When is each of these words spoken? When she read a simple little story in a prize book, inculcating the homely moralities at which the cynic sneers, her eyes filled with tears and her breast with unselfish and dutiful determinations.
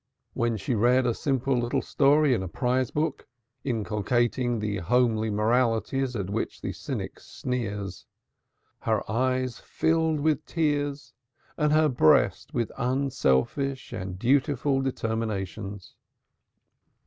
When 0.33 0.57
she 0.57 0.73
read 0.73 1.05
a 1.05 1.13
simple 1.13 1.55
little 1.55 1.83
story 1.83 2.33
in 2.33 2.41
a 2.41 2.47
prize 2.47 2.89
book, 2.89 3.27
inculcating 3.63 4.57
the 4.57 4.77
homely 4.77 5.29
moralities 5.29 6.15
at 6.15 6.27
which 6.31 6.59
the 6.59 6.73
cynic 6.73 7.19
sneers, 7.19 8.07
her 8.79 9.03
eyes 9.11 9.59
filled 9.59 10.19
with 10.19 10.43
tears 10.47 11.13
and 11.55 11.71
her 11.71 11.87
breast 11.87 12.51
with 12.51 12.71
unselfish 12.79 13.93
and 13.93 14.17
dutiful 14.17 14.81
determinations. 14.81 15.93